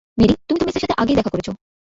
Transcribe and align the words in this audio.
Mary, 0.17 0.33
তুমি 0.47 0.57
তো 0.59 0.65
মেসের 0.65 0.81
সাথে 0.81 0.95
আগেই 0.97 1.15
দেখা 1.15 1.31
করেছ। 1.33 1.47